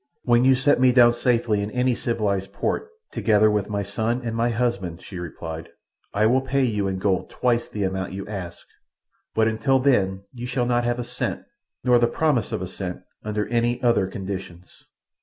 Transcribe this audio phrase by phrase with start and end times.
[0.23, 4.35] "When you set me down safely in any civilized port, together with my son and
[4.35, 5.69] my husband," she replied,
[6.11, 8.65] "I will pay you in gold twice the amount you ask;
[9.35, 11.43] but until then you shall not have a cent,
[11.83, 14.87] nor the promise of a cent under any other conditions."